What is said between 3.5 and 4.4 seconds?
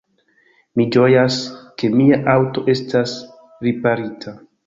riparita.